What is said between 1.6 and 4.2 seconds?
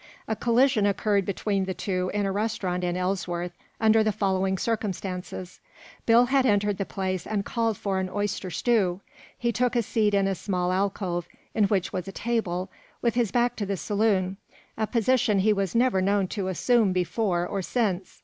the two in a restaurant in Ellsworth, under the